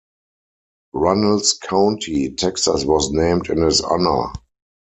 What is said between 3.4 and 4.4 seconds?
in his honor.